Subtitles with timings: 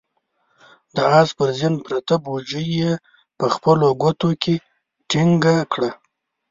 [0.95, 2.91] د آس پر زين پرته بوجۍ يې
[3.39, 4.55] په خپلو ګوتو کې
[5.09, 5.91] ټينګه کړه.